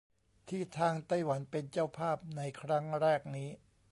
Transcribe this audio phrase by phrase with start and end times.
[0.47, 3.49] ที่ทางไต้หวันเป็นเจ้าภาพในครั้งแรกนี้